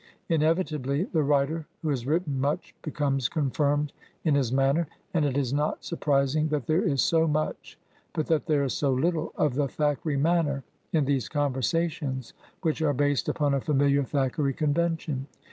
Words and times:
Inevitably 0.29 1.03
the 1.03 1.21
writer 1.21 1.67
who 1.83 1.89
has 1.89 2.07
written 2.07 2.41
much 2.41 2.73
be 2.81 2.89
comes 2.89 3.29
confirmed 3.29 3.93
in 4.23 4.33
his 4.33 4.51
manner, 4.51 4.87
and 5.13 5.23
it 5.25 5.37
is 5.37 5.53
not 5.53 5.85
surprising 5.85 6.47
that 6.47 6.65
there 6.65 6.81
is 6.81 7.03
so 7.03 7.27
much, 7.27 7.77
but 8.11 8.25
that 8.25 8.47
there 8.47 8.63
is 8.63 8.73
so 8.73 8.91
little, 8.91 9.31
of 9.37 9.53
the 9.53 9.67
Thackeray 9.67 10.17
manner 10.17 10.63
in 10.91 11.05
these 11.05 11.29
conversations, 11.29 12.33
which 12.63 12.81
are 12.81 12.93
based 12.93 13.29
upon 13.29 13.53
a 13.53 13.61
familiar 13.61 14.03
Thackeray 14.03 14.53
convention. 14.55 15.27